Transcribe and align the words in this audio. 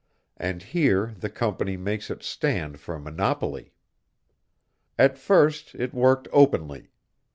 And 0.37 0.63
here 0.63 1.13
the 1.15 1.29
Company 1.29 1.77
makes 1.77 2.09
its 2.09 2.25
stand 2.25 2.79
for 2.79 2.95
a 2.95 2.99
monopoly. 2.99 3.71
"At 4.97 5.15
first 5.19 5.75
it 5.75 5.93
worked 5.93 6.27
openly. 6.33 6.89